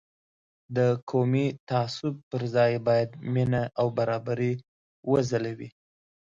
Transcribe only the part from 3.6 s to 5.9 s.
او برابري وځلوي.